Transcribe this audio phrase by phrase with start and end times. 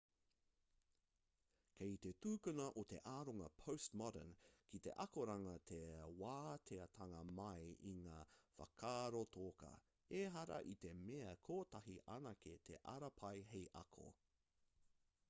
[1.79, 4.31] kei te tukuna e te aronga postmodern
[4.71, 5.81] ki te akoranga te
[6.21, 8.21] wāteatanga mai i ngā
[8.61, 9.71] whakaaro toka
[10.23, 14.07] ehara i te mea kotahi anake te ara pai hei ako